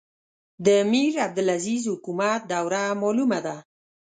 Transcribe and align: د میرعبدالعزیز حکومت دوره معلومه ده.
د 0.65 0.67
میرعبدالعزیز 0.91 1.83
حکومت 1.93 2.39
دوره 2.51 2.83
معلومه 3.01 3.39
ده. 3.45 3.55